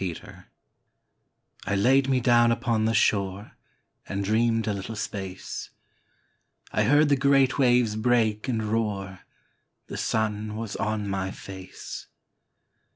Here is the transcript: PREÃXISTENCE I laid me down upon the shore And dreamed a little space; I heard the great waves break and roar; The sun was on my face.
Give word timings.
PREÃXISTENCE 0.01 0.45
I 1.67 1.75
laid 1.75 2.09
me 2.09 2.19
down 2.19 2.51
upon 2.51 2.85
the 2.85 2.93
shore 2.95 3.51
And 4.09 4.25
dreamed 4.25 4.65
a 4.67 4.73
little 4.73 4.95
space; 4.95 5.69
I 6.71 6.85
heard 6.85 7.07
the 7.09 7.15
great 7.15 7.59
waves 7.59 7.95
break 7.95 8.47
and 8.47 8.63
roar; 8.63 9.19
The 9.85 9.97
sun 9.97 10.55
was 10.55 10.75
on 10.75 11.07
my 11.07 11.29
face. 11.29 12.07